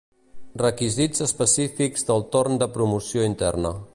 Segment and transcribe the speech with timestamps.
[0.61, 3.79] Requisits específics del torn de promoció interna.